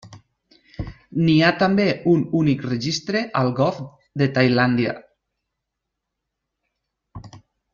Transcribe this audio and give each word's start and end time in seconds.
N'hi 1.25 1.35
ha 1.47 1.51
també 1.63 1.85
un 2.13 2.23
únic 2.39 2.65
registre 2.69 3.21
al 3.41 3.53
golf 3.61 3.83
de 4.23 4.29
Tailàndia. 4.39 4.97